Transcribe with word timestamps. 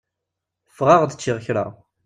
Ffɣeɣ-d 0.75 1.15
ččiɣ 1.17 1.37
kra. 1.45 1.65